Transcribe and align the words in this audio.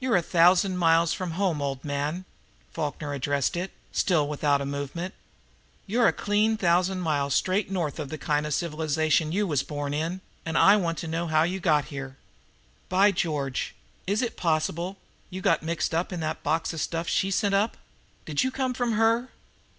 "You're 0.00 0.16
a 0.16 0.20
thousand 0.22 0.76
miles 0.76 1.14
from 1.14 1.30
home, 1.30 1.62
old 1.62 1.82
man," 1.82 2.26
Falkner 2.74 3.14
addressed 3.14 3.56
it, 3.56 3.70
still 3.90 4.28
without 4.28 4.60
a 4.60 4.66
movement. 4.66 5.14
"You're 5.86 6.06
a 6.06 6.12
clean 6.12 6.58
thousand 6.58 7.00
miles 7.00 7.32
straight 7.34 7.70
north 7.70 7.98
of 7.98 8.10
the 8.10 8.18
kind 8.18 8.44
o' 8.44 8.50
civilization 8.50 9.32
you 9.32 9.46
was 9.46 9.62
born 9.62 9.94
in, 9.94 10.20
and 10.44 10.58
I 10.58 10.76
want 10.76 10.98
to 10.98 11.08
know 11.08 11.26
how 11.28 11.44
you 11.44 11.58
got 11.58 11.86
here. 11.86 12.18
By 12.90 13.12
George 13.12 13.74
is 14.06 14.20
it 14.20 14.36
possible 14.36 14.98
you 15.30 15.40
got 15.40 15.62
mixed 15.62 15.94
up 15.94 16.12
in 16.12 16.20
that 16.20 16.42
box 16.42 16.74
of 16.74 16.80
stuff 16.82 17.08
SHE 17.08 17.30
sent 17.30 17.54
up? 17.54 17.78
Did 18.26 18.44
you 18.44 18.50
come 18.50 18.74
from 18.74 18.92
HER?" 18.92 19.30